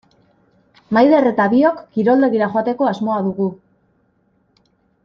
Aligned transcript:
Maider 0.97 1.29
eta 1.33 1.47
biok 1.51 1.83
kiroldegira 1.99 2.49
joateko 2.57 2.91
asmoa 2.95 3.21
dugu. 3.29 3.53